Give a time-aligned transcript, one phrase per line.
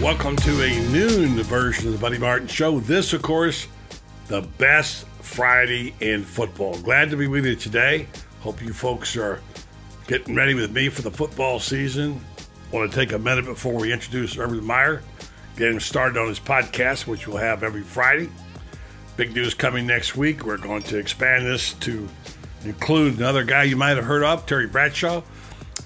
[0.00, 2.78] Welcome to a noon version of the Buddy Martin Show.
[2.78, 3.66] This, of course,
[4.28, 6.78] the best Friday in football.
[6.78, 8.06] Glad to be with you today.
[8.40, 9.40] Hope you folks are
[10.06, 12.20] getting ready with me for the football season.
[12.70, 15.02] Want to take a minute before we introduce Urban Meyer,
[15.56, 18.30] get him started on his podcast, which we'll have every Friday.
[19.16, 20.44] Big news coming next week.
[20.44, 22.08] We're going to expand this to
[22.64, 25.22] include another guy you might have heard of, Terry Bradshaw.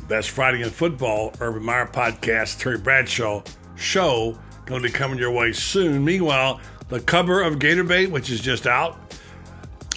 [0.09, 3.43] Best Friday in football, Urban Meyer podcast, Terry Bradshaw
[3.83, 6.05] show going to be coming your way soon.
[6.05, 8.99] Meanwhile, the cover of Gator Bait, which is just out,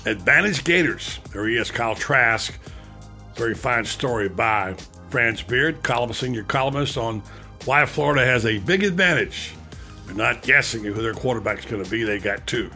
[0.06, 1.20] Advantage Gators.
[1.32, 2.54] There he is, Kyle Trask.
[3.36, 4.76] Very fine story by
[5.10, 7.22] Franz Beard, columnist, senior columnist on
[7.66, 9.54] why Florida has a big advantage.
[10.06, 12.04] They're not guessing who their quarterback's going to be.
[12.04, 12.70] They got two.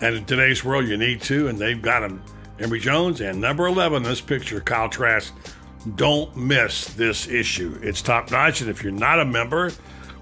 [0.00, 2.22] And in today's world, you need two, and they've got them.
[2.58, 5.34] Emory Jones and number 11, this picture, Kyle Trask.
[5.94, 7.78] Don't miss this issue.
[7.82, 9.72] It's top notch, and if you're not a member,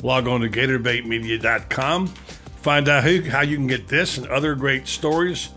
[0.03, 2.07] log on to GatorBaitMedia.com.
[2.07, 5.51] Find out who, how you can get this and other great stories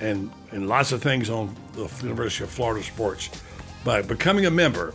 [0.00, 3.30] and, and lots of things on the University of Florida sports
[3.84, 4.94] by becoming a member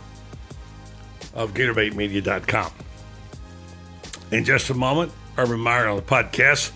[1.34, 2.72] of GatorBaitMedia.com.
[4.30, 6.72] In just a moment, Urban Meyer on the podcast.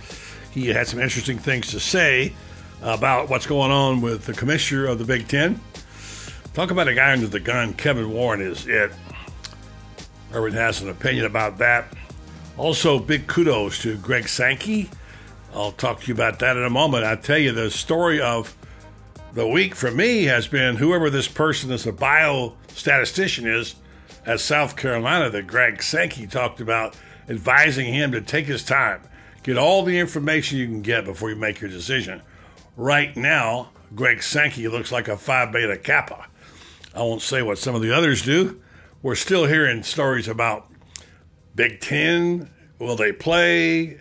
[0.53, 2.33] He had some interesting things to say
[2.83, 5.61] about what's going on with the commissioner of the Big Ten.
[6.55, 7.75] Talk about a guy under the gun.
[7.75, 8.91] Kevin Warren is it.
[10.33, 11.93] Urban has an opinion about that.
[12.59, 14.89] Also, big kudos to Greg Sankey.
[15.55, 17.05] I'll talk to you about that in a moment.
[17.05, 18.57] I tell you, the story of
[19.35, 23.75] the week for me has been whoever this person is, a biostatistician is
[24.25, 26.97] at South Carolina that Greg Sankey talked about,
[27.29, 29.03] advising him to take his time,
[29.43, 32.23] get all the information you can get before you make your decision.
[32.75, 36.27] Right now, Greg Sankey looks like a Phi Beta Kappa.
[36.95, 38.63] I won't say what some of the others do.
[39.03, 40.71] We're still hearing stories about
[41.57, 42.51] Big Ten.
[42.79, 44.01] Will they play?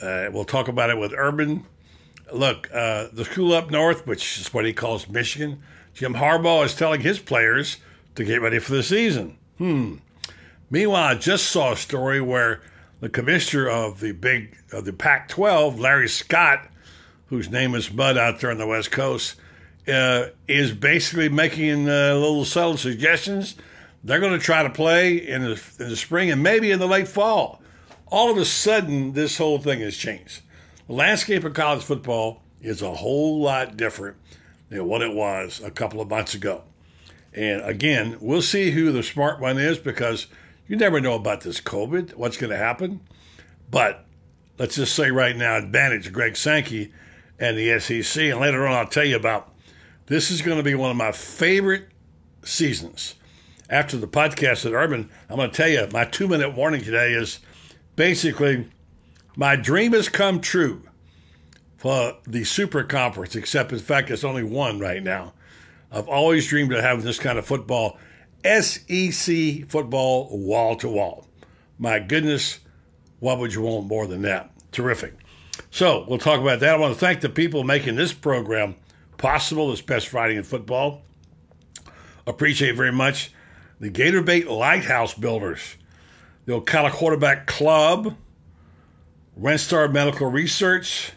[0.00, 1.66] Uh, we'll talk about it with Urban.
[2.32, 5.62] Look, uh, the school up north, which is what he calls Michigan,
[5.94, 7.76] Jim Harbaugh is telling his players
[8.14, 9.36] to get ready for the season.
[9.58, 9.96] Hmm.
[10.70, 12.62] Meanwhile, I just saw a story where
[13.00, 16.68] the commissioner of the big of the Pac-12, Larry Scott,
[17.26, 19.34] whose name is Bud out there on the West Coast,
[19.86, 23.56] uh, is basically making uh, little subtle suggestions.
[24.04, 26.88] They're going to try to play in the, in the spring and maybe in the
[26.88, 27.62] late fall.
[28.06, 30.42] All of a sudden, this whole thing has changed.
[30.86, 34.16] The landscape of college football is a whole lot different
[34.68, 36.64] than what it was a couple of months ago.
[37.32, 40.26] And again, we'll see who the smart one is because
[40.66, 43.00] you never know about this COVID, what's going to happen.
[43.70, 44.04] But
[44.58, 46.92] let's just say right now, advantage Greg Sankey
[47.38, 48.22] and the SEC.
[48.24, 49.52] And later on, I'll tell you about
[50.06, 51.88] this is going to be one of my favorite
[52.44, 53.14] seasons.
[53.72, 57.14] After the podcast at Urban, I'm going to tell you my two minute warning today
[57.14, 57.38] is
[57.96, 58.68] basically
[59.34, 60.82] my dream has come true
[61.78, 65.32] for the Super Conference, except in fact, it's only one right now.
[65.90, 67.98] I've always dreamed of having this kind of football,
[68.44, 71.26] SEC football, wall to wall.
[71.78, 72.58] My goodness,
[73.20, 74.50] what would you want more than that?
[74.72, 75.14] Terrific.
[75.70, 76.74] So we'll talk about that.
[76.74, 78.74] I want to thank the people making this program
[79.16, 81.00] possible, this Best Friday in Football.
[82.26, 83.32] Appreciate very much
[83.82, 85.76] the Gator Bait Lighthouse Builders,
[86.46, 88.16] the Ocala Quarterback Club,
[89.38, 91.10] Renstar Medical Research,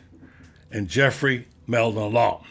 [0.71, 2.43] and Jeffrey Meldon Law.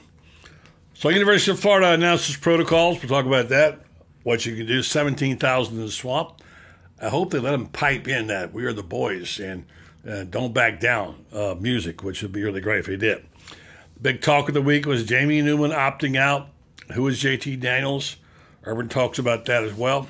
[0.95, 3.03] So, University of Florida announces protocols.
[3.03, 3.81] We'll talk about that.
[4.23, 6.41] What you can do, 17,000 in the swamp.
[7.03, 9.67] I hope they let them pipe in that We Are the Boys and
[10.09, 13.27] uh, Don't Back Down uh, music, which would be really great if they did.
[14.01, 16.51] Big talk of the week was Jamie Newman opting out.
[16.93, 18.17] Who is JT Daniels?
[18.65, 20.09] Urban talks about that as well.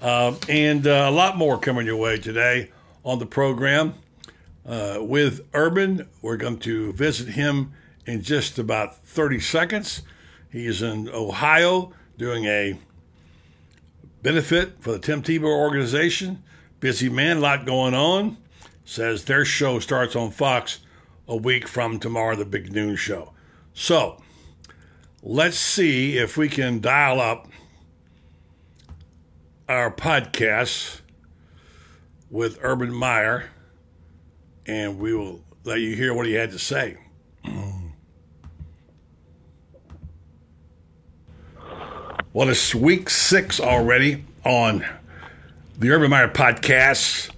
[0.00, 2.70] Uh, and uh, a lot more coming your way today
[3.04, 3.94] on the program.
[4.64, 7.72] Uh, with Urban, we're going to visit him
[8.04, 10.02] in just about 30 seconds.
[10.50, 12.78] He's in Ohio doing a
[14.22, 16.42] benefit for the Tim Tebow organization.
[16.80, 18.38] Busy man, a lot going on.
[18.84, 20.80] Says their show starts on Fox
[21.28, 23.32] a week from tomorrow, the big noon show.
[23.74, 24.22] So
[25.22, 27.48] let's see if we can dial up
[29.68, 31.00] our podcast
[32.30, 33.50] with Urban Meyer
[34.66, 36.96] and we will let you hear what he had to say.
[42.32, 44.84] Well, it's week six already on
[45.78, 47.30] the Urban Meyer podcast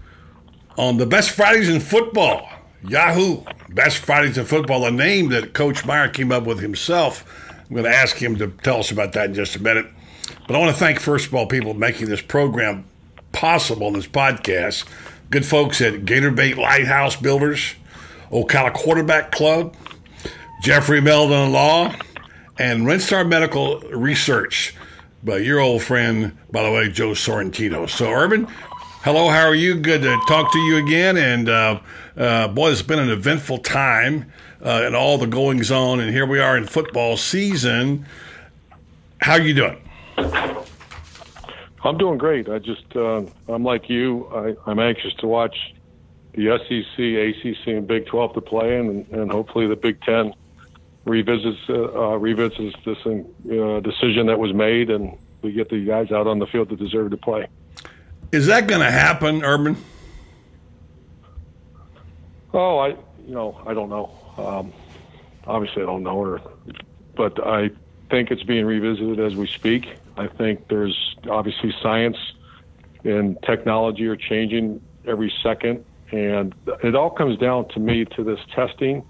[0.77, 2.49] on the best Fridays in football.
[2.83, 3.45] Yahoo!
[3.69, 7.25] Best Fridays in football, a name that Coach Meyer came up with himself.
[7.69, 9.87] I'm going to ask him to tell us about that in just a minute.
[10.47, 12.87] But I want to thank, first of all, people making this program
[13.33, 14.85] possible, in this podcast.
[15.31, 17.75] good folks at Gator Bait Lighthouse Builders,
[18.31, 19.77] Ocala Quarterback Club,
[20.63, 21.95] Jeffrey Meldon Law,
[22.59, 24.75] and Renstar Medical Research
[25.23, 27.89] by your old friend, by the way, Joe Sorrentino.
[27.89, 28.47] So, Urban,
[29.03, 29.75] hello, how are you?
[29.75, 31.17] Good to talk to you again.
[31.19, 31.81] And uh,
[32.17, 34.33] uh, boy, it's been an eventful time
[34.63, 36.01] uh, and all the goings on.
[36.01, 38.07] And here we are in football season.
[39.21, 39.81] How are you doing?
[41.85, 42.49] I'm doing great.
[42.49, 44.27] I just, uh, I'm like you.
[44.35, 45.57] I, I'm anxious to watch
[46.35, 50.35] the SEC, ACC, and Big 12 to play, and, and hopefully the Big 10
[51.05, 56.13] revisits uh, uh, revisits this uh, decision that was made, and we get the guys
[56.13, 57.47] out on the field that deserve to play.
[58.31, 59.77] Is that going to happen, Urban?
[62.53, 64.11] Oh, I you know I don't know.
[64.39, 64.73] Um,
[65.47, 66.41] obviously, I don't know, her,
[67.17, 67.71] but I
[68.11, 69.87] think it's being revisited as we speak.
[70.17, 70.97] I think there's
[71.31, 72.17] obviously science
[73.05, 78.41] and technology are changing every second, and it all comes down to me to this
[78.55, 79.05] testing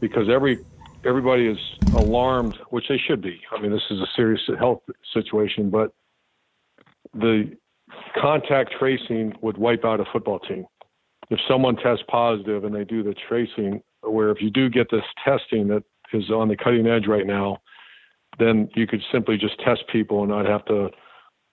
[0.00, 0.58] because every
[1.04, 1.58] everybody is
[1.94, 3.40] alarmed, which they should be.
[3.50, 4.82] I mean, this is a serious health
[5.12, 5.92] situation, but
[7.14, 7.56] the
[8.20, 10.66] contact tracing would wipe out a football team.
[11.30, 15.04] If someone tests positive and they do the tracing, where if you do get this
[15.24, 17.58] testing that is on the cutting edge right now,
[18.38, 20.90] then you could simply just test people and not have to,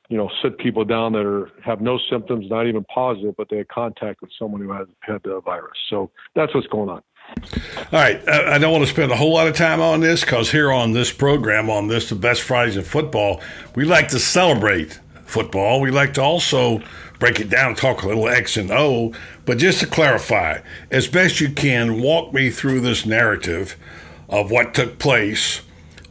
[0.09, 3.57] you know, sit people down that are have no symptoms, not even positive, but they
[3.57, 5.77] had contact with someone who had had the virus.
[5.89, 7.01] So that's what's going on.
[7.91, 8.27] All right.
[8.27, 10.93] I don't want to spend a whole lot of time on this because here on
[10.93, 13.41] this program, on this, the best Fridays in football,
[13.75, 15.79] we like to celebrate football.
[15.79, 16.81] We like to also
[17.19, 19.13] break it down, talk a little X and O.
[19.45, 23.77] But just to clarify, as best you can, walk me through this narrative
[24.27, 25.61] of what took place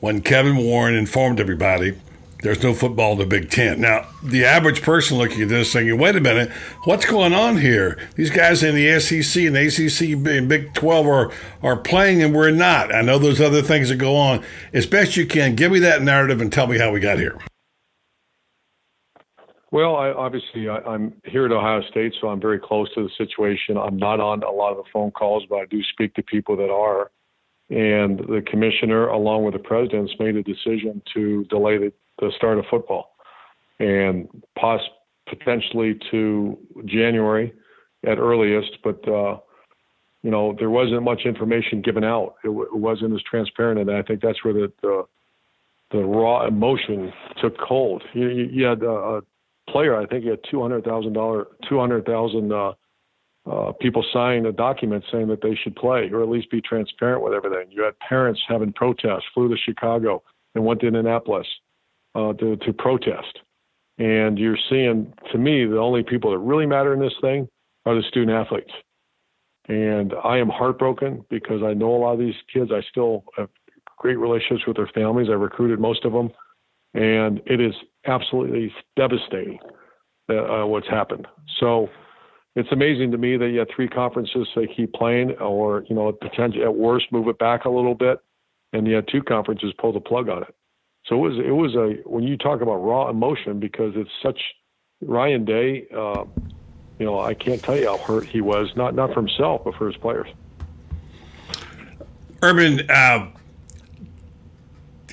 [0.01, 1.97] when Kevin Warren informed everybody
[2.43, 3.81] there's no football in the Big Ten.
[3.81, 6.51] Now, the average person looking at this thinking, wait a minute,
[6.85, 7.99] what's going on here?
[8.15, 11.33] These guys in the SEC and ACC and Big 12 are,
[11.63, 12.95] are playing and we're not.
[12.95, 14.45] I know there's other things that go on.
[14.73, 17.39] As best you can, give me that narrative and tell me how we got here.
[19.71, 23.11] Well, I, obviously, I, am here at Ohio State, so I'm very close to the
[23.19, 23.77] situation.
[23.77, 26.57] I'm not on a lot of the phone calls, but I do speak to people
[26.57, 27.11] that are.
[27.71, 32.59] And the commissioner, along with the presidents, made a decision to delay the the start
[32.59, 33.15] of football,
[33.79, 34.27] and
[34.59, 34.81] poss-
[35.29, 37.53] potentially to January
[38.07, 38.79] at earliest.
[38.83, 39.37] But uh,
[40.23, 42.37] you know, there wasn't much information given out.
[42.43, 45.05] It, w- it wasn't as transparent, and I think that's where the the,
[45.93, 48.03] the raw emotion took hold.
[48.15, 49.21] You, you, had a
[49.73, 52.53] player, I think, he had two hundred thousand dollar, two hundred thousand.
[52.53, 52.73] Uh,
[53.51, 57.23] uh, people sign a document saying that they should play or at least be transparent
[57.23, 57.67] with everything.
[57.71, 60.23] You had parents having protests, flew to Chicago
[60.55, 61.47] and went to Indianapolis
[62.15, 63.39] uh, to, to protest.
[63.99, 67.49] And you're seeing, to me, the only people that really matter in this thing
[67.87, 68.73] are the student athletes.
[69.69, 72.71] And I am heartbroken because I know a lot of these kids.
[72.71, 73.49] I still have
[73.97, 75.29] great relationships with their families.
[75.31, 76.31] I recruited most of them.
[76.95, 77.75] And it is
[78.07, 79.59] absolutely devastating
[80.29, 81.27] uh, what's happened.
[81.61, 81.89] So
[82.57, 86.09] it's amazing to me that you have three conferences they keep playing, or, you know,
[86.09, 88.19] at worst move it back a little bit.
[88.73, 90.55] And you had two conferences pull the plug on it.
[91.07, 94.39] So it was it was a when you talk about raw emotion because it's such
[95.01, 95.87] Ryan Day.
[95.95, 96.25] Uh,
[96.99, 99.75] you know, I can't tell you how hurt he was not not for himself but
[99.77, 100.29] for his players.
[102.43, 103.29] Urban, uh,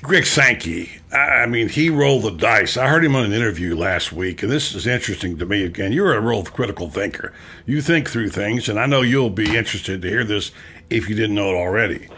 [0.06, 1.00] Greg Sankey.
[1.12, 2.76] I mean, he rolled the dice.
[2.76, 5.64] I heard him on an interview last week, and this is interesting to me.
[5.64, 7.32] Again, you're a real critical thinker.
[7.66, 10.52] You think through things, and I know you'll be interested to hear this
[10.90, 12.08] if you didn't know it already.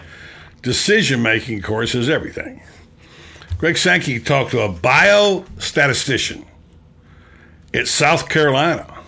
[0.61, 2.63] Decision making, of course, is everything.
[3.57, 6.45] Greg Sankey talked to a biostatistician
[7.73, 8.99] in South Carolina.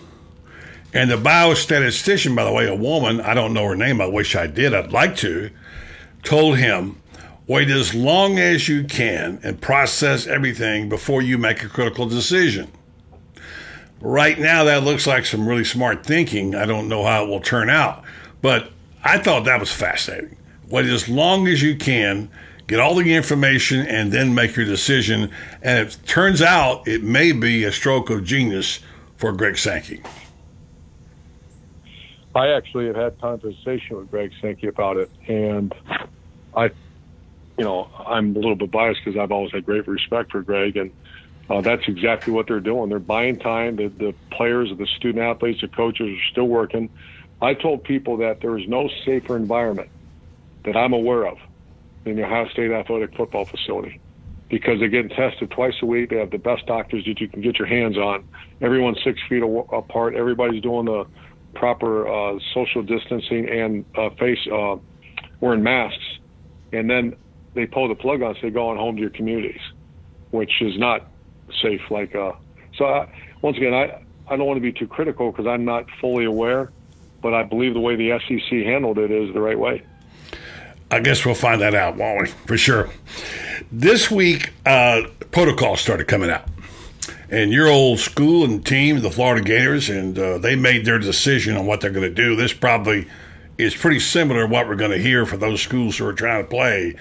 [0.91, 4.35] And the biostatistician, by the way, a woman, I don't know her name, I wish
[4.35, 5.51] I did, I'd like to,
[6.23, 7.00] told him,
[7.51, 12.71] wait as long as you can and process everything before you make a critical decision.
[13.99, 16.55] Right now, that looks like some really smart thinking.
[16.55, 18.05] I don't know how it will turn out,
[18.41, 18.71] but
[19.03, 20.37] I thought that was fascinating.
[20.69, 22.29] Wait as long as you can
[22.67, 25.29] get all the information, and then make your decision.
[25.61, 28.79] And it turns out it may be a stroke of genius
[29.17, 30.01] for Greg Sankey.
[32.33, 35.75] I actually have had conversation with Greg Sankey about it, and
[36.55, 36.71] I,
[37.57, 40.77] you know, I'm a little bit biased because I've always had great respect for Greg,
[40.77, 40.91] and
[41.49, 42.89] uh, that's exactly what they're doing.
[42.89, 43.75] They're buying time.
[43.75, 46.89] The, the players, the student athletes, the coaches are still working.
[47.41, 49.89] I told people that there is no safer environment
[50.63, 51.37] that I'm aware of
[52.05, 53.99] in the Ohio State Athletic Football Facility
[54.49, 56.09] because they're getting tested twice a week.
[56.09, 58.27] They have the best doctors that you can get your hands on.
[58.61, 60.13] Everyone's six feet apart.
[60.13, 61.05] Everybody's doing the
[61.55, 64.75] proper uh, social distancing and uh, face uh,
[65.39, 66.03] wearing masks,
[66.71, 67.15] and then
[67.53, 69.61] they pull the plug on, say go on home to your communities,
[70.31, 71.07] which is not
[71.61, 71.81] safe.
[71.89, 72.33] Like uh,
[72.77, 75.85] so, I, once again, I I don't want to be too critical because I'm not
[75.99, 76.71] fully aware,
[77.21, 79.83] but I believe the way the SEC handled it is the right way.
[80.89, 82.27] I guess we'll find that out, won't we?
[82.45, 82.89] For sure.
[83.71, 86.45] This week, uh, protocols started coming out.
[87.29, 91.55] And your old school and team, the Florida Gators, and uh, they made their decision
[91.55, 92.35] on what they're going to do.
[92.35, 93.07] This probably
[93.57, 96.43] is pretty similar to what we're going to hear for those schools who are trying
[96.43, 96.95] to play.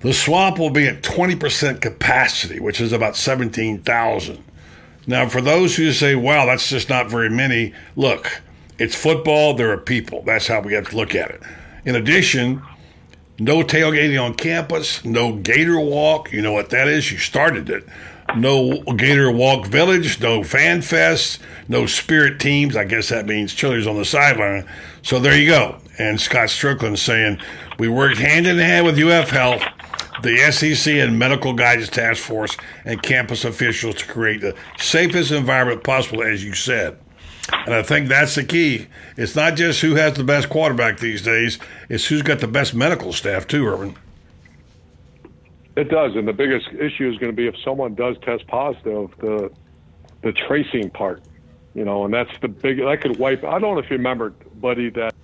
[0.00, 4.44] The swamp will be at 20% capacity, which is about 17,000.
[5.06, 8.42] Now, for those who say, wow, that's just not very many, look,
[8.78, 10.22] it's football, there are people.
[10.22, 11.42] That's how we have to look at it.
[11.84, 12.62] In addition,
[13.38, 16.32] no tailgating on campus, no Gator Walk.
[16.32, 17.10] You know what that is?
[17.10, 17.86] You started it.
[18.36, 22.76] No Gator Walk Village, no Fan Fest, no Spirit teams.
[22.76, 24.68] I guess that means chillers on the sideline.
[25.02, 25.78] So there you go.
[25.98, 27.40] And Scott Stricklin saying,
[27.78, 29.62] we worked hand in hand with UF Health,
[30.22, 35.84] the SEC and Medical Guidance Task Force, and campus officials to create the safest environment
[35.84, 36.98] possible, as you said.
[37.50, 38.86] And I think that's the key.
[39.16, 42.74] It's not just who has the best quarterback these days, it's who's got the best
[42.74, 43.96] medical staff, too, Urban.
[45.76, 46.16] It does.
[46.16, 49.50] And the biggest issue is going to be if someone does test positive, the
[50.22, 51.22] the tracing part,
[51.74, 53.44] you know, and that's the big, that could wipe.
[53.44, 55.14] I don't know if you remember, buddy, that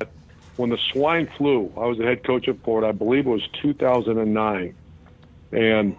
[0.56, 3.48] when the swine flu, I was the head coach at Florida, I believe it was
[3.62, 4.74] 2009.
[5.52, 5.96] And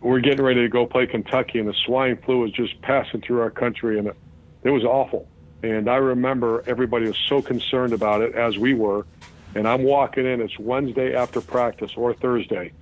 [0.00, 3.40] we're getting ready to go play Kentucky, and the swine flu was just passing through
[3.40, 4.16] our country, and it,
[4.62, 5.28] it was awful.
[5.62, 9.06] And I remember everybody was so concerned about it, as we were.
[9.54, 12.72] And I'm walking in, it's Wednesday after practice or Thursday.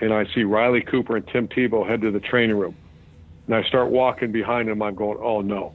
[0.00, 2.76] And I see Riley Cooper and Tim Tebow head to the training room.
[3.46, 4.82] And I start walking behind them.
[4.82, 5.74] I'm going, oh no,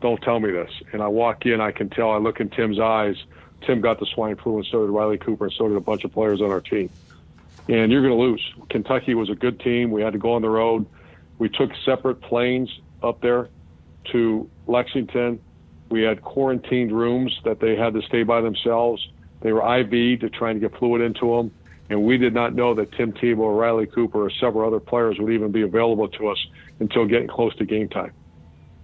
[0.00, 0.70] don't tell me this.
[0.92, 3.16] And I walk in, I can tell, I look in Tim's eyes.
[3.62, 6.04] Tim got the swine flu, and so did Riley Cooper, and so did a bunch
[6.04, 6.90] of players on our team.
[7.68, 8.54] And you're going to lose.
[8.70, 9.90] Kentucky was a good team.
[9.90, 10.86] We had to go on the road.
[11.38, 12.70] We took separate planes
[13.02, 13.48] up there
[14.12, 15.40] to Lexington.
[15.88, 19.06] We had quarantined rooms that they had to stay by themselves.
[19.40, 21.52] They were IV to try and get fluid into them.
[21.88, 25.18] And we did not know that Tim Tebow, or Riley Cooper, or several other players
[25.18, 26.46] would even be available to us
[26.80, 28.12] until getting close to game time.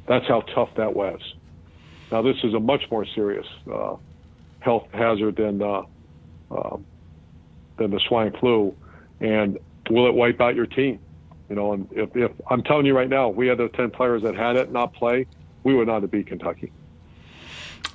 [0.07, 1.21] That's how tough that was.
[2.13, 3.97] Now, this is a much more serious uh,
[4.63, 5.83] health hazard than uh,
[6.51, 6.77] uh,
[7.79, 8.75] than the swine flu.
[9.21, 9.59] And
[9.91, 10.99] will it wipe out your team?
[11.49, 14.23] You know, and if, if I'm telling you right now, we had the 10 players
[14.23, 15.27] that had it not play,
[15.65, 16.73] we would not have beat Kentucky.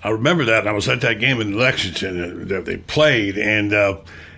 [0.04, 0.68] I remember that.
[0.68, 3.98] I was at that game in Lexington that they played, and uh,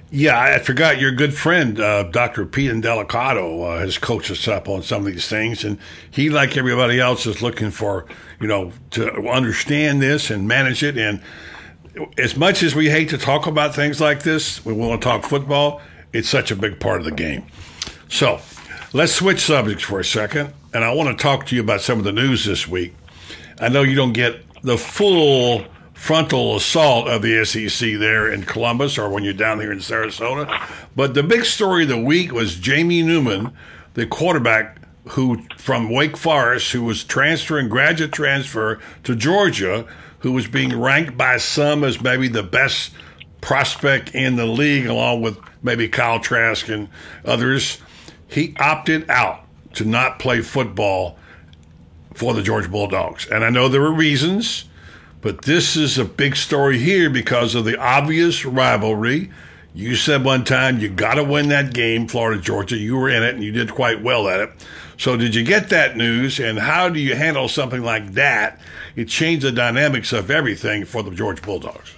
[0.09, 2.45] yeah, I forgot your good friend, uh, Dr.
[2.45, 5.77] Pete Indelicato, uh, has coached us up on some of these things, and
[6.09, 8.05] he, like everybody else, is looking for
[8.39, 10.98] you know to understand this and manage it.
[10.98, 11.21] And
[12.17, 15.24] as much as we hate to talk about things like this, we want to talk
[15.24, 15.81] football.
[16.13, 17.46] It's such a big part of the game.
[18.08, 18.39] So
[18.93, 22.00] let's switch subjects for a second, and I want to talk to you about some
[22.00, 22.96] of the news this week.
[23.60, 28.98] I know you don't get the full frontal assault of the SEC there in Columbus
[28.98, 30.67] or when you're down here in Sarasota.
[30.96, 33.51] But the big story of the week was Jamie Newman,
[33.96, 34.77] the quarterback
[35.10, 39.86] who from Wake Forest, who was transferring graduate transfer to Georgia,
[40.19, 42.91] who was being ranked by some as maybe the best
[43.41, 46.89] prospect in the league, along with maybe Kyle Trask and
[47.25, 47.79] others.
[48.27, 51.17] He opted out to not play football
[52.13, 53.27] for the Georgia Bulldogs.
[53.27, 54.65] And I know there were reasons,
[55.21, 59.31] but this is a big story here because of the obvious rivalry.
[59.73, 62.75] You said one time you got to win that game, Florida Georgia.
[62.75, 64.49] You were in it and you did quite well at it.
[64.97, 66.39] So, did you get that news?
[66.39, 68.59] And how do you handle something like that?
[68.95, 71.93] It changed the dynamics of everything for the Georgia Bulldogs.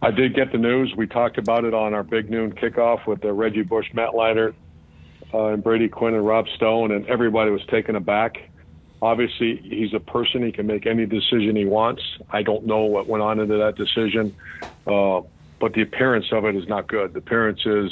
[0.00, 0.94] I did get the news.
[0.96, 4.54] We talked about it on our big noon kickoff with the Reggie Bush, Matt Leinart,
[5.34, 8.48] uh, and Brady Quinn and Rob Stone, and everybody was taken aback.
[9.02, 12.02] Obviously, he's a person; he can make any decision he wants.
[12.30, 14.34] I don't know what went on into that decision,
[14.86, 15.22] uh,
[15.58, 17.12] but the appearance of it is not good.
[17.12, 17.90] The appearance is,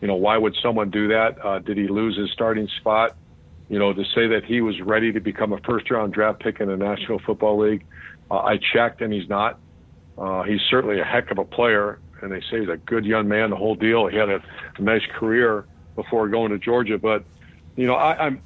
[0.00, 1.44] you know, why would someone do that?
[1.44, 3.16] Uh, did he lose his starting spot?
[3.68, 6.68] You know, to say that he was ready to become a first-round draft pick in
[6.68, 7.84] the National Football League,
[8.30, 9.58] uh, I checked, and he's not.
[10.18, 13.28] Uh, he's certainly a heck of a player, and they say he's a good young
[13.28, 13.50] man.
[13.50, 14.06] The whole deal.
[14.06, 14.42] He had a,
[14.76, 15.64] a nice career
[15.96, 16.98] before going to Georgia.
[16.98, 17.24] But
[17.76, 18.42] you know, I, I'm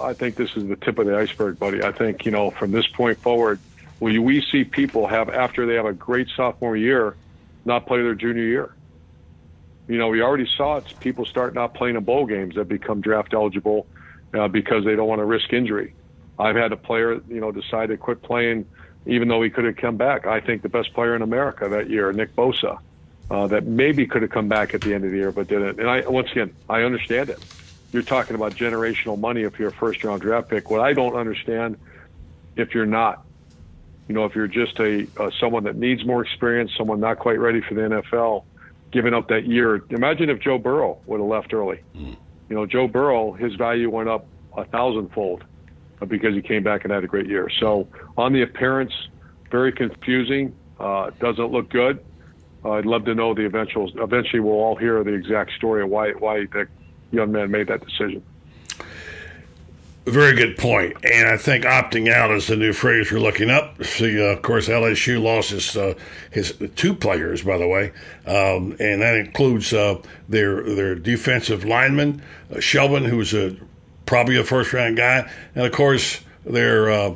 [0.00, 1.82] I think this is the tip of the iceberg, buddy.
[1.82, 3.58] I think you know from this point forward,
[4.00, 7.16] we we see people have after they have a great sophomore year,
[7.64, 8.74] not play their junior year.
[9.88, 10.94] You know, we already saw it.
[11.00, 13.86] People start not playing in bowl games that become draft eligible
[14.32, 15.94] uh, because they don't want to risk injury.
[16.38, 18.66] I've had a player, you know, decide to quit playing,
[19.06, 20.26] even though he could have come back.
[20.26, 22.78] I think the best player in America that year, Nick Bosa,
[23.30, 25.78] uh, that maybe could have come back at the end of the year but didn't.
[25.78, 27.38] And I once again, I understand it.
[27.92, 30.70] You're talking about generational money if you're a first round draft pick.
[30.70, 31.78] What I don't understand,
[32.56, 33.23] if you're not,
[34.08, 37.38] you know, if you're just a uh, someone that needs more experience, someone not quite
[37.38, 38.44] ready for the NFL,
[38.92, 39.82] giving up that year.
[39.90, 41.80] Imagine if Joe Burrow would have left early.
[41.96, 42.16] Mm.
[42.48, 45.44] You know, Joe Burrow, his value went up a thousandfold
[46.06, 47.48] because he came back and had a great year.
[47.60, 48.92] So on the appearance,
[49.50, 50.54] very confusing.
[50.78, 52.04] Uh, doesn't look good.
[52.64, 53.90] Uh, I'd love to know the eventual.
[54.02, 56.66] Eventually, we'll all hear the exact story of why why the
[57.10, 58.22] young man made that decision.
[60.04, 61.02] Very good point.
[61.02, 63.82] And I think opting out is the new phrase we're looking up.
[63.82, 65.94] See, uh, of course, LSU lost his, uh,
[66.30, 67.90] his two players, by the way,
[68.26, 73.56] um, and that includes uh, their their defensive lineman, uh, Shelvin, who's a
[74.04, 77.14] probably a first round guy, and of course their uh,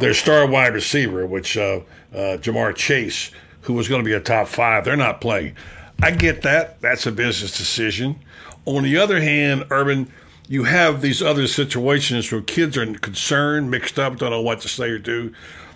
[0.00, 1.80] their star wide receiver, which uh,
[2.12, 3.30] Ja'Marr Chase,
[3.62, 4.84] who was going to be a top five.
[4.84, 5.54] They're not playing.
[6.02, 6.80] I get that.
[6.80, 8.18] That's a business decision.
[8.64, 10.10] On the other hand, Urban,
[10.48, 14.68] you have these other situations where kids are concerned, mixed up, don't know what to
[14.68, 15.32] say or do.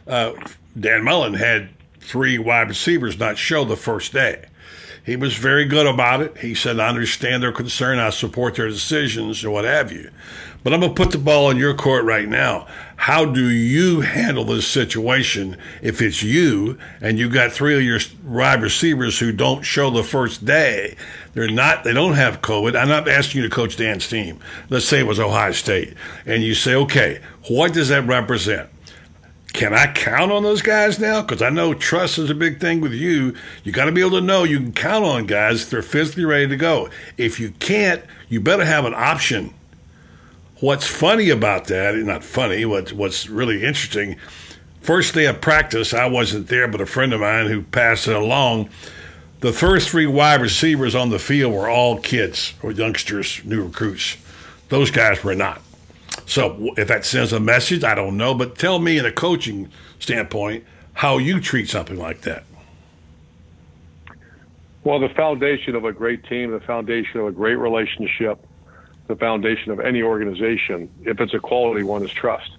[0.07, 0.33] Uh,
[0.79, 4.47] Dan Mullen had three wide receivers not show the first day.
[5.05, 6.39] He was very good about it.
[6.39, 7.99] He said, I understand their concern.
[7.99, 10.11] I support their decisions and what have you.
[10.63, 12.67] But I'm going to put the ball in your court right now.
[12.97, 17.99] How do you handle this situation if it's you and you got three of your
[18.25, 20.97] wide receivers who don't show the first day?
[21.33, 22.79] They're not, they don't have COVID.
[22.79, 24.39] I'm not asking you to coach Dan's team.
[24.69, 25.95] Let's say it was Ohio State.
[26.27, 28.69] And you say, okay, what does that represent?
[29.55, 31.23] Can I count on those guys now?
[31.23, 33.35] Because I know trust is a big thing with you.
[33.65, 36.25] You got to be able to know you can count on guys if they're physically
[36.25, 36.91] ready to go.
[37.17, 39.55] If you can't, you better have an option
[40.61, 44.17] What's funny about that, not funny, what's, what's really interesting,
[44.83, 48.15] first day of practice, I wasn't there, but a friend of mine who passed it
[48.15, 48.69] along,
[49.41, 54.19] the first three wide receivers on the field were all kids or youngsters, new recruits.
[54.69, 55.63] Those guys were not.
[56.27, 58.35] So if that sends a message, I don't know.
[58.35, 62.45] But tell me, in a coaching standpoint, how you treat something like that.
[64.85, 68.47] Well, the foundation of a great team, the foundation of a great relationship,
[69.11, 72.51] the foundation of any organization, if it's a quality one, is trust.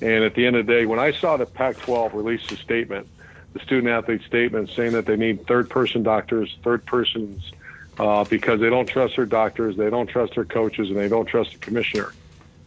[0.00, 2.56] And at the end of the day, when I saw the Pac 12 release a
[2.56, 3.06] statement,
[3.52, 7.52] the student athlete statement saying that they need third person doctors, third persons,
[7.98, 11.26] uh, because they don't trust their doctors, they don't trust their coaches, and they don't
[11.26, 12.12] trust the commissioner.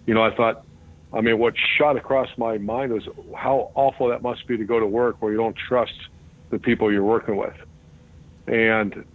[0.05, 0.65] You know, I thought,
[1.13, 4.79] I mean, what shot across my mind was how awful that must be to go
[4.79, 5.95] to work where you don't trust
[6.49, 7.55] the people you're working with.
[8.47, 9.05] And,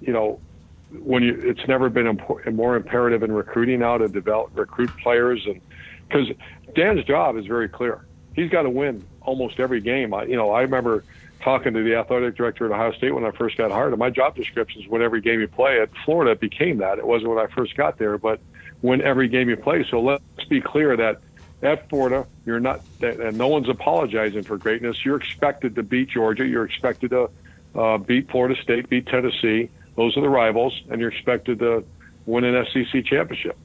[0.00, 0.40] you know,
[0.90, 5.44] when you it's never been impor- more imperative in recruiting now to develop recruit players
[5.46, 5.60] and
[6.08, 6.28] because
[6.74, 8.04] Dan's job is very clear.
[8.34, 10.12] He's got to win almost every game.
[10.12, 11.04] I, you know, I remember
[11.42, 13.92] talking to the athletic director at Ohio State when I first got hired.
[13.92, 15.80] And my job description is win every game you play.
[15.80, 16.98] At Florida, it became that.
[16.98, 18.40] It wasn't when I first got there, but
[18.82, 19.86] win every game you play.
[19.88, 21.20] So let's be clear that
[21.62, 25.04] at Florida, you're not, and no one's apologizing for greatness.
[25.04, 26.46] You're expected to beat Georgia.
[26.46, 27.30] You're expected to
[27.74, 29.70] uh, beat Florida State, beat Tennessee.
[29.96, 31.84] Those are the rivals, and you're expected to
[32.26, 33.56] win an SEC championship.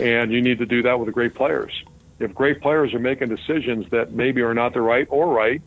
[0.00, 1.72] And you need to do that with great players.
[2.18, 5.60] If great players are making decisions that maybe are not the right or right,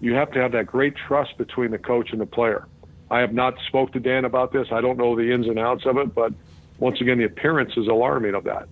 [0.00, 2.66] you have to have that great trust between the coach and the player.
[3.10, 4.68] I have not spoke to Dan about this.
[4.72, 6.32] I don't know the ins and outs of it, but
[6.78, 8.68] once again, the appearance is alarming of that.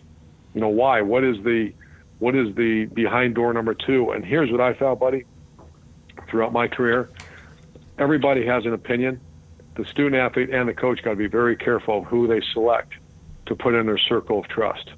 [0.54, 1.02] You know why?
[1.02, 1.72] What is the
[2.18, 4.10] what is the behind door number two?
[4.10, 5.24] And here's what I found, buddy.
[6.28, 7.10] Throughout my career,
[7.98, 9.20] everybody has an opinion
[9.76, 12.92] the student athlete and the coach got to be very careful of who they select
[13.46, 14.90] to put in their circle of trust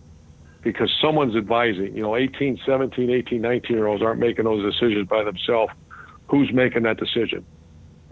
[0.62, 1.96] because someone's advising.
[1.96, 5.72] You know, 18, 17, 18, 19 year olds aren't making those decisions by themselves.
[6.28, 7.44] Who's making that decision?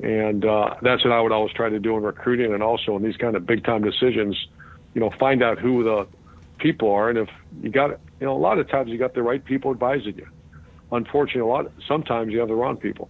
[0.03, 3.03] And uh, that's what I would always try to do in recruiting and also in
[3.03, 4.37] these kind of big time decisions.
[4.95, 6.07] You know, find out who the
[6.59, 7.29] people are, and if
[7.61, 10.27] you got, you know, a lot of times you got the right people advising you.
[10.93, 13.09] Unfortunately, a lot sometimes you have the wrong people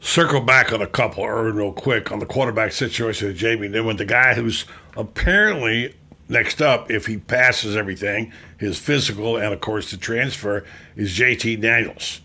[0.00, 3.96] circle back on a couple, or real quick, on the quarterback situation with Jamie Newman,
[3.96, 4.64] the guy who's
[4.96, 5.94] apparently
[6.28, 10.64] next up, if he passes everything, his physical and, of course, the transfer,
[10.96, 12.20] is JT Daniels.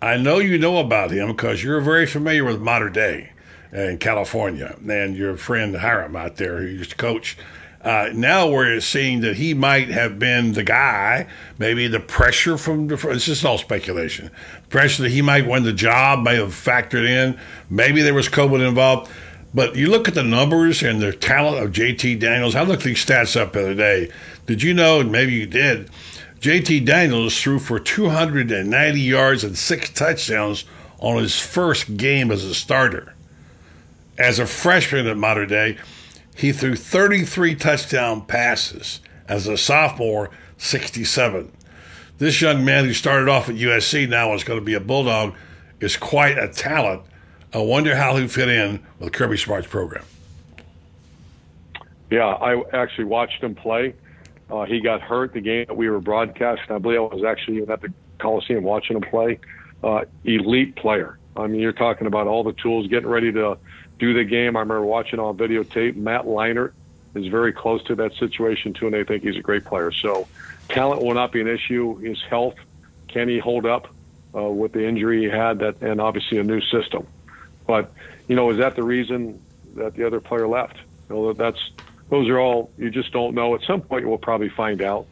[0.00, 3.30] I know you know about him because you're very familiar with Mater Dei
[3.72, 7.36] in California, and your friend Hiram out there who used to coach
[7.82, 11.28] uh, now we're seeing that he might have been the guy.
[11.58, 14.30] Maybe the pressure from this is all speculation.
[14.68, 17.38] Pressure that he might win the job may have factored in.
[17.70, 19.10] Maybe there was COVID involved.
[19.54, 22.54] But you look at the numbers and the talent of JT Daniels.
[22.54, 24.10] I looked these stats up the other day.
[24.46, 25.88] Did you know, and maybe you did,
[26.40, 30.64] JT Daniels threw for 290 yards and six touchdowns
[30.98, 33.14] on his first game as a starter.
[34.18, 35.78] As a freshman at Mater Dei,
[36.38, 39.00] he threw 33 touchdown passes.
[39.28, 41.52] As a sophomore, 67.
[42.18, 45.34] This young man who started off at USC now is going to be a Bulldog
[45.80, 47.02] is quite a talent.
[47.52, 50.04] I wonder how he fit in with Kirby Smart's program.
[52.10, 53.94] Yeah, I actually watched him play.
[54.48, 56.74] Uh, he got hurt the game that we were broadcasting.
[56.74, 59.40] I believe I was actually even at the Coliseum watching him play.
[59.82, 61.18] Uh, elite player.
[61.36, 63.58] I mean, you're talking about all the tools, getting ready to
[63.98, 64.56] do the game.
[64.56, 65.96] I remember watching on videotape.
[65.96, 66.72] Matt Leinart
[67.14, 69.92] is very close to that situation too, and they think he's a great player.
[69.92, 70.26] So,
[70.68, 71.96] talent will not be an issue.
[71.98, 72.56] His health,
[73.08, 73.88] can he hold up
[74.34, 75.58] uh, with the injury he had?
[75.60, 77.06] That and obviously a new system.
[77.66, 77.92] But
[78.28, 79.40] you know, is that the reason
[79.74, 80.76] that the other player left?
[81.08, 81.70] You know, that's
[82.10, 83.54] those are all you just don't know.
[83.54, 85.06] At some point, we'll probably find out.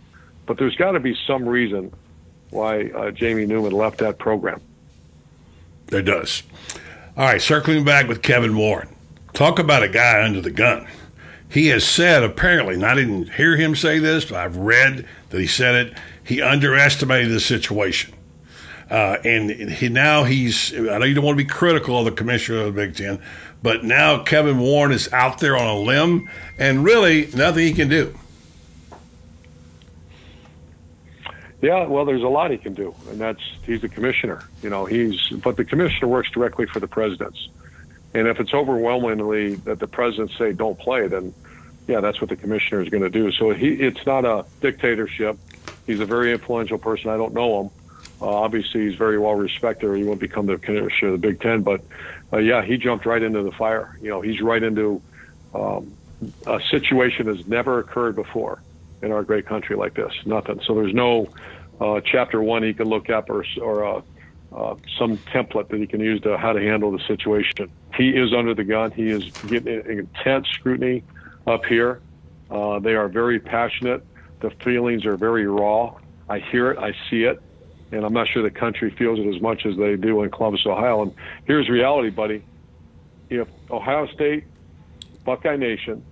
[0.47, 1.93] But there's got to be some reason
[2.51, 4.61] why uh, Jamie Newman left that program.
[5.89, 6.43] There does.
[7.19, 8.95] All right, circling back with Kevin Warren.
[9.33, 10.87] Talk about a guy under the gun.
[11.49, 15.41] He has said, apparently, and I didn't hear him say this, but I've read that
[15.41, 18.13] he said it, he underestimated the situation.
[18.91, 22.13] Uh, and he now he's, I know you don't want to be critical of the
[22.13, 23.23] commissioner of the Big Ten,
[23.63, 27.89] but now Kevin Warren is out there on a limb and really nothing he can
[27.89, 28.15] do.
[31.63, 34.43] Yeah, well, there's a lot he can do, and that's he's the commissioner.
[34.63, 37.49] You know, he's but the commissioner works directly for the presidents,
[38.13, 41.33] and if it's overwhelmingly that the presidents say don't play, then
[41.89, 43.33] yeah, that's what the commissioner is going to do.
[43.33, 45.39] So he, it's not a dictatorship.
[45.87, 47.11] He's a very influential person.
[47.11, 47.71] I don't know him.
[48.21, 51.41] Uh, obviously, he's very well respected, or he won't become the commissioner of the Big
[51.41, 51.63] Ten.
[51.63, 51.83] But
[52.33, 53.97] uh, yeah, he jumped right into the fire.
[54.03, 55.01] You know, he's right into
[55.55, 55.93] um,
[56.47, 58.61] a situation that's never occurred before
[59.03, 60.13] in our great country like this.
[60.25, 60.61] Nothing.
[60.67, 61.29] So there's no
[61.81, 64.03] uh, chapter one he can look up or or uh,
[64.55, 67.71] uh, some template that he can use to how to handle the situation.
[67.95, 68.91] He is under the gun.
[68.91, 71.03] He is getting intense scrutiny
[71.47, 72.01] up here.
[72.51, 74.05] Uh, they are very passionate.
[74.41, 75.97] The feelings are very raw.
[76.29, 76.79] I hear it.
[76.79, 77.41] I see it.
[77.93, 80.67] And I'm not sure the country feels it as much as they do in Columbus,
[80.67, 81.03] Ohio.
[81.03, 82.43] And here's reality, buddy.
[83.31, 84.45] If Ohio State,
[85.25, 86.05] Buckeye Nation,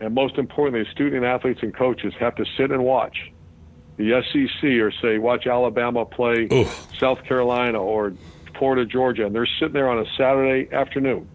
[0.00, 3.32] and most importantly, student athletes and coaches have to sit and watch
[3.96, 6.88] the SEC or say watch Alabama play Oof.
[6.98, 8.12] South Carolina or
[8.58, 11.28] Florida Georgia, and they're sitting there on a Saturday afternoon,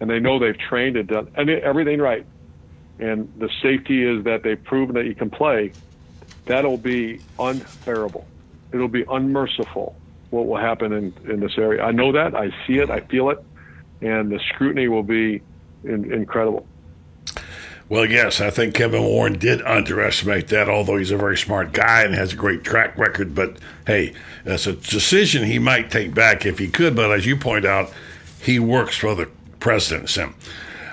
[0.00, 2.26] and they know they've trained and done everything right,
[2.98, 5.72] and the safety is that they've proven that you can play.
[6.46, 8.26] That'll be unbearable.
[8.72, 9.96] It'll be unmerciful.
[10.30, 11.82] What will happen in, in this area?
[11.82, 12.34] I know that.
[12.34, 12.90] I see it.
[12.90, 13.38] I feel it,
[14.00, 15.40] and the scrutiny will be
[15.84, 16.66] in, incredible.
[17.88, 22.02] Well, yes, I think Kevin Warren did underestimate that, although he's a very smart guy
[22.02, 23.32] and has a great track record.
[23.32, 24.12] But hey,
[24.44, 26.96] that's a decision he might take back if he could.
[26.96, 27.92] But as you point out,
[28.42, 29.28] he works for the
[29.60, 30.34] president, Sim.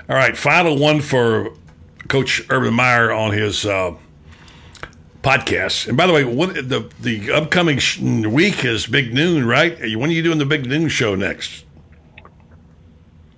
[0.07, 1.53] All right, final one for
[2.09, 3.95] Coach Urban Meyer on his uh,
[5.23, 5.87] podcast.
[5.87, 7.79] And by the way, what, the the upcoming
[8.31, 9.79] week is Big Noon, right?
[9.79, 11.65] When are you doing the Big Noon show next?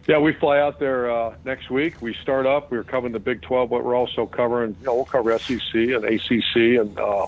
[0.07, 1.99] Yeah, we fly out there uh, next week.
[1.99, 2.69] We start up.
[2.69, 6.05] We're covering the Big 12, but we're also covering, you know, we'll cover SEC and
[6.05, 7.27] ACC, and uh, uh,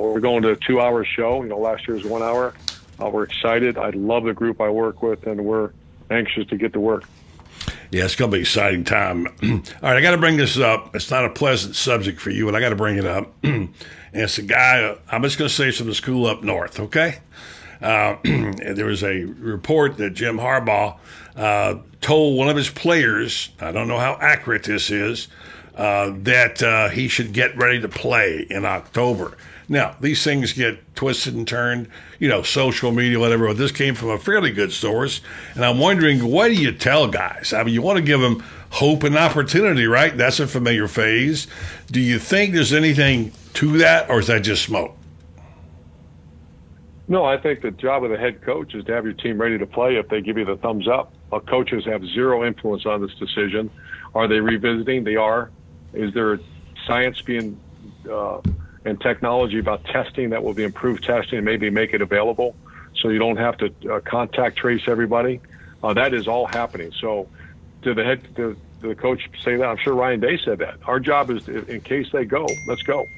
[0.00, 1.42] we're going to a two-hour show.
[1.42, 2.54] You know, last year was one hour.
[3.02, 3.76] Uh, we're excited.
[3.76, 5.72] I love the group I work with, and we're
[6.08, 7.02] anxious to get to work.
[7.90, 9.26] Yeah, it's going to be exciting time.
[9.42, 9.50] All
[9.82, 10.94] right, I got to bring this up.
[10.94, 13.32] It's not a pleasant subject for you, but I got to bring it up.
[13.42, 13.74] and
[14.12, 17.18] it's a guy, I'm just going to say it's from the school up north, okay?
[17.84, 20.96] Uh, there was a report that Jim Harbaugh
[21.36, 25.28] uh, told one of his players, I don't know how accurate this is,
[25.76, 29.36] uh, that uh, he should get ready to play in October.
[29.68, 33.48] Now, these things get twisted and turned, you know, social media, whatever.
[33.48, 35.20] But this came from a fairly good source.
[35.54, 37.52] And I'm wondering, what do you tell guys?
[37.52, 40.16] I mean, you want to give them hope and opportunity, right?
[40.16, 41.46] That's a familiar phase.
[41.90, 44.96] Do you think there's anything to that, or is that just smoke?
[47.06, 49.58] No, I think the job of the head coach is to have your team ready
[49.58, 51.12] to play if they give you the thumbs up.
[51.30, 53.70] Uh, coaches have zero influence on this decision.
[54.14, 55.04] Are they revisiting?
[55.04, 55.50] They are.
[55.92, 56.40] Is there
[56.86, 57.60] science being
[58.10, 58.40] uh,
[58.86, 62.54] and technology about testing that will be improved testing and maybe make it available
[63.00, 65.40] so you don't have to uh, contact trace everybody?
[65.82, 66.90] Uh, that is all happening.
[67.00, 67.28] So,
[67.82, 69.64] did the head, did the coach say that?
[69.64, 70.78] I'm sure Ryan Day said that.
[70.86, 73.08] Our job is, to, in case they go, let's go.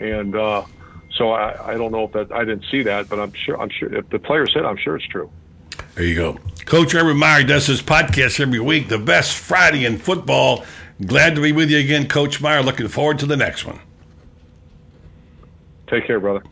[0.00, 0.64] And uh,
[1.18, 3.68] so I, I don't know if that I didn't see that, but I'm sure I'm
[3.68, 5.30] sure if the player said, I'm sure it's true.
[5.94, 6.38] There you go.
[6.64, 10.64] Coach Urban Meyer does his podcast every week, the best Friday in football.
[11.04, 12.62] Glad to be with you again, Coach Meyer.
[12.62, 13.80] Looking forward to the next one.
[15.88, 16.42] Take care, brother.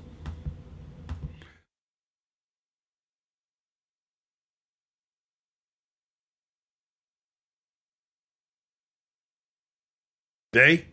[10.53, 10.87] Day,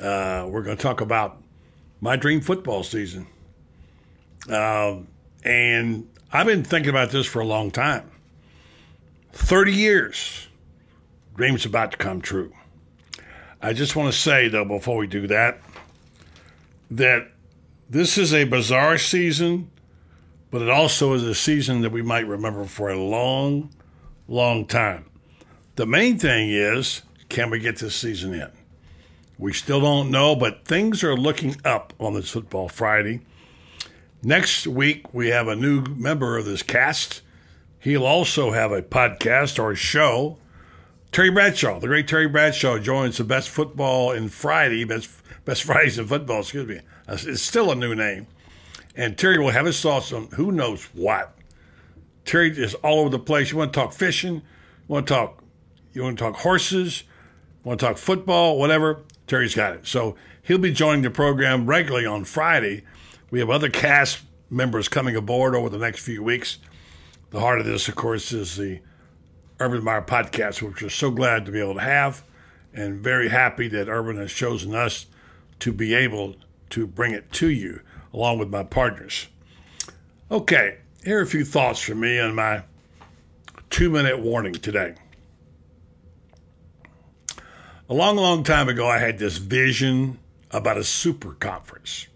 [0.00, 1.41] uh, we're going to talk about
[2.02, 3.26] my dream football season.
[4.50, 5.06] Um,
[5.44, 8.10] and I've been thinking about this for a long time.
[9.32, 10.48] 30 years,
[11.36, 12.52] dreams about to come true.
[13.62, 15.60] I just want to say, though, before we do that,
[16.90, 17.30] that
[17.88, 19.70] this is a bizarre season,
[20.50, 23.70] but it also is a season that we might remember for a long,
[24.26, 25.08] long time.
[25.76, 28.50] The main thing is can we get this season in?
[29.38, 33.20] We still don't know, but things are looking up on this Football Friday.
[34.22, 37.22] Next week, we have a new member of this cast.
[37.80, 40.38] He'll also have a podcast or a show
[41.12, 45.10] Terry Bradshaw, the great Terry Bradshaw, joins the best football in Friday, best
[45.44, 46.40] best Fridays in football.
[46.40, 48.26] Excuse me, it's still a new name,
[48.96, 51.36] and Terry will have his thoughts on who knows what.
[52.24, 53.52] Terry is all over the place.
[53.52, 54.36] You want to talk fishing?
[54.36, 54.42] You
[54.88, 55.42] want to talk?
[55.92, 57.02] You want to talk horses?
[57.62, 58.58] You want to talk football?
[58.58, 59.02] Whatever.
[59.32, 59.86] Terry's got it.
[59.86, 62.84] So he'll be joining the program regularly on Friday.
[63.30, 66.58] We have other cast members coming aboard over the next few weeks.
[67.30, 68.80] The heart of this, of course, is the
[69.58, 72.22] Urban Meyer podcast, which we're so glad to be able to have,
[72.74, 75.06] and very happy that Urban has chosen us
[75.60, 76.36] to be able
[76.68, 77.80] to bring it to you
[78.12, 79.28] along with my partners.
[80.30, 82.64] Okay, here are a few thoughts from me on my
[83.70, 84.96] two minute warning today.
[87.92, 90.18] A long, long time ago, I had this vision
[90.50, 92.06] about a super conference.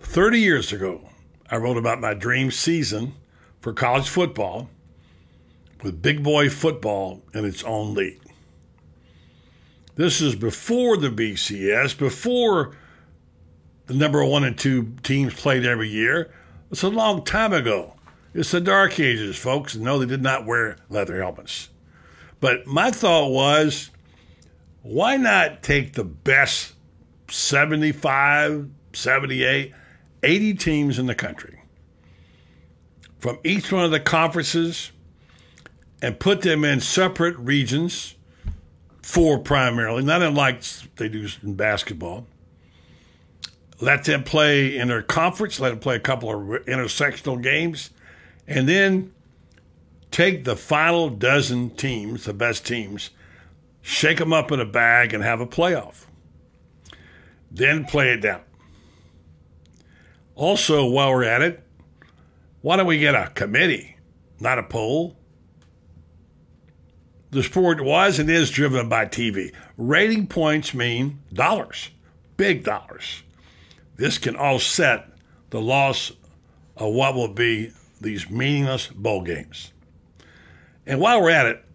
[0.00, 1.10] 30 years ago,
[1.48, 3.14] I wrote about my dream season
[3.60, 4.68] for college football
[5.80, 8.20] with big boy football in its own league.
[9.94, 12.76] This is before the BCS, before
[13.86, 16.34] the number one and two teams played every year.
[16.72, 17.94] It's a long time ago.
[18.34, 19.76] It's the dark ages, folks.
[19.76, 21.68] No, they did not wear leather helmets.
[22.40, 23.90] But my thought was
[24.86, 26.74] why not take the best
[27.28, 29.72] 75, 78,
[30.22, 31.60] 80 teams in the country
[33.18, 34.92] from each one of the conferences
[36.00, 38.14] and put them in separate regions,
[39.02, 40.62] four primarily, not unlike
[40.96, 42.24] they do in basketball.
[43.80, 47.90] Let them play in their conference, let them play a couple of intersectional games,
[48.46, 49.12] and then
[50.12, 53.10] take the final dozen teams, the best teams,
[53.86, 56.06] shake them up in a bag and have a playoff.
[57.52, 58.40] Then play it down.
[60.34, 61.62] Also, while we're at it,
[62.62, 63.96] why don't we get a committee,
[64.40, 65.16] not a poll?
[67.30, 69.54] The sport was and is driven by TV.
[69.76, 71.90] Rating points mean dollars,
[72.36, 73.22] big dollars.
[73.94, 75.08] This can offset
[75.50, 76.10] the loss
[76.76, 77.70] of what will be
[78.00, 79.72] these meaningless bowl games.
[80.84, 81.65] And while we're at it,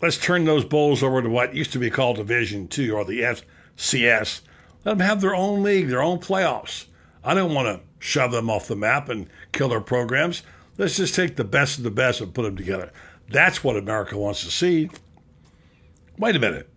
[0.00, 3.20] let's turn those bowls over to what used to be called Division Two or the
[3.20, 4.40] FCS.
[4.84, 6.86] Let them have their own league, their own playoffs.
[7.24, 10.42] I don't want to shove them off the map and kill their programs.
[10.78, 12.92] Let's just take the best of the best and put them together.
[13.28, 14.90] That's what America wants to see.
[16.18, 16.68] Wait a minute.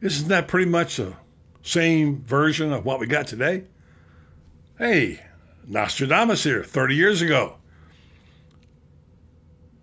[0.00, 1.14] Isn't that pretty much the
[1.62, 3.64] same version of what we got today?
[4.78, 5.20] Hey,
[5.66, 7.56] Nostradamus here, 30 years ago.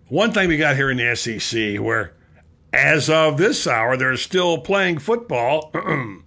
[0.08, 2.14] One thing we got here in the SEC where,
[2.72, 5.72] as of this hour, they're still playing football,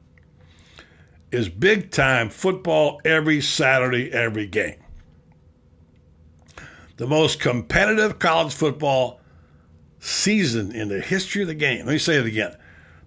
[1.31, 4.75] is big time football every Saturday, every game.
[6.97, 9.19] The most competitive college football
[9.99, 11.85] season in the history of the game.
[11.85, 12.55] Let me say it again.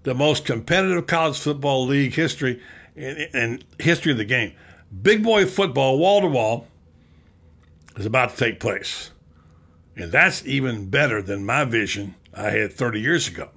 [0.03, 2.61] The most competitive college football league history
[2.95, 4.53] in and history of the game.
[5.03, 6.67] Big boy football, wall to wall,
[7.97, 9.11] is about to take place.
[9.95, 13.51] And that's even better than my vision I had 30 years ago.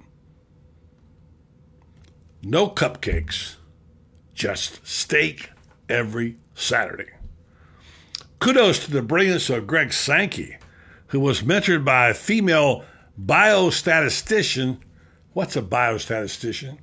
[2.42, 3.56] No cupcakes,
[4.32, 5.50] just steak
[5.88, 7.10] every Saturday.
[8.38, 10.56] Kudos to the brilliance of Greg Sankey,
[11.08, 12.84] who was mentored by a female
[13.22, 14.78] biostatistician.
[15.34, 16.78] What's a biostatistician?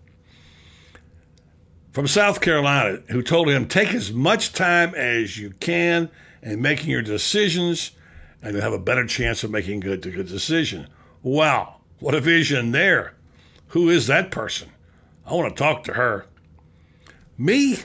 [1.91, 6.11] From South Carolina, who told him, take as much time as you can
[6.43, 7.91] in making your decisions,
[8.43, 10.87] and you'll have a better chance of making good good decision.
[11.23, 13.13] Wow, what a vision there.
[13.69, 14.69] Who is that person?
[15.25, 16.25] I want to talk to her.
[17.37, 17.77] Me?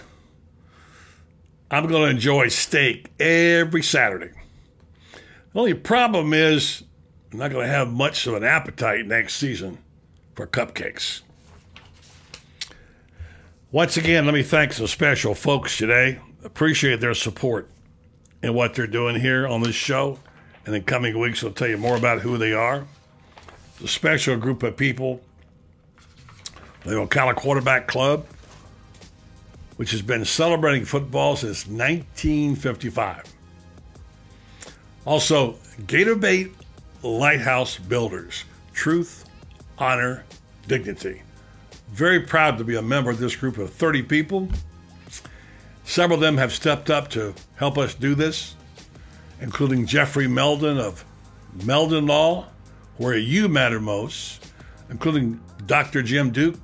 [1.71, 4.31] I'm going to enjoy steak every Saturday.
[5.53, 6.85] The only problem is
[7.33, 9.79] I'm not going to have much of an appetite next season
[10.35, 11.23] for cupcakes.
[13.71, 16.21] Once again, let me thank some special folks today.
[16.45, 17.71] appreciate their support
[18.43, 20.19] and what they're doing here on this show.
[20.67, 22.87] And in coming weeks, I'll tell you more about who they are.
[23.81, 25.21] A special group of people.
[26.85, 28.27] The Ocala Quarterback Club,
[29.77, 33.33] which has been celebrating football since 1955.
[35.05, 35.57] Also,
[35.87, 36.53] Gator Bait
[37.03, 39.25] Lighthouse Builders, Truth,
[39.79, 40.25] Honor,
[40.69, 41.23] Dignity.
[41.91, 44.49] Very proud to be a member of this group of 30 people.
[45.85, 48.55] Several of them have stepped up to help us do this,
[49.41, 51.05] including Jeffrey Meldon of
[51.65, 52.47] Meldon Law,
[52.97, 54.47] where you matter most,
[54.91, 56.03] including Dr.
[56.03, 56.57] Jim Duke,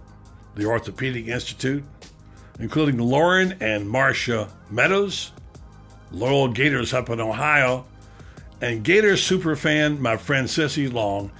[0.54, 1.84] the Orthopedic Institute,
[2.58, 5.32] including Lauren and Marcia Meadows,
[6.10, 7.84] Loyal Gators up in Ohio,
[8.60, 11.30] and Gator superfan, my friend Sissy Long,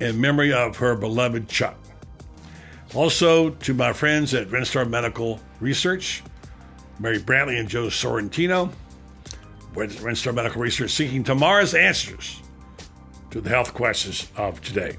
[0.00, 1.76] in memory of her beloved Chuck.
[2.94, 6.22] Also, to my friends at Renstar Medical Research,
[6.98, 8.70] Mary Brantley and Joe Sorrentino,
[9.74, 12.40] Renstar Medical Research seeking tomorrow's answers
[13.36, 14.96] to the health questions of today.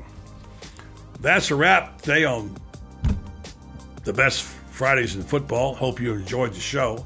[1.21, 2.55] That's a wrap today on
[4.03, 5.73] the best Fridays in football.
[5.73, 7.03] Hope you enjoyed the show.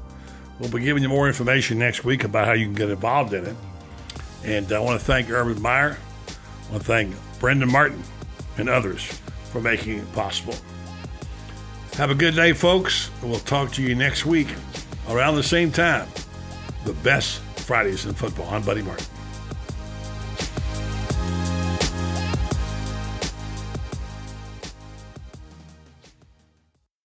[0.58, 3.46] We'll be giving you more information next week about how you can get involved in
[3.46, 3.56] it.
[4.44, 5.96] And I want to thank Urban Meyer.
[6.28, 8.02] I want to thank Brendan Martin
[8.58, 9.02] and others
[9.44, 10.54] for making it possible.
[11.94, 13.10] Have a good day, folks.
[13.22, 14.48] We'll talk to you next week
[15.08, 16.08] around the same time.
[16.84, 18.48] The best Fridays in football.
[18.50, 19.06] I'm Buddy Martin.